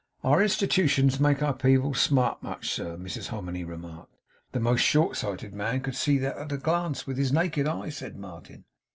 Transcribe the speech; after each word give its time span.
'Our 0.23 0.41
institutions 0.41 1.19
make 1.19 1.43
our 1.43 1.53
people 1.53 1.93
smart 1.93 2.41
much, 2.41 2.71
sir,' 2.71 2.97
Mrs 2.97 3.27
Hominy 3.27 3.63
remarked. 3.63 4.17
'The 4.51 4.59
most 4.59 4.79
short 4.81 5.15
sighted 5.15 5.53
man 5.53 5.81
could 5.81 5.95
see 5.95 6.17
that 6.17 6.37
at 6.37 6.51
a 6.51 6.57
glance, 6.57 7.05
with 7.05 7.19
his 7.19 7.31
naked 7.31 7.67
eye,' 7.67 7.89
said 7.89 8.15
Martin. 8.17 8.65